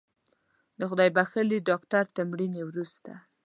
[0.79, 3.11] د خدای بښلي ډاکتر تر مړینې وروسته